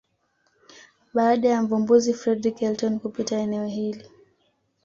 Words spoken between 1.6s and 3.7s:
Mvumbuzi Fredrick Elton kupita eneo